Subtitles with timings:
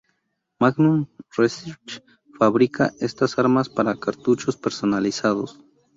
[0.63, 1.01] Magnum
[1.39, 2.01] Research
[2.39, 5.59] fabrica estas armas para cartuchos personalizados.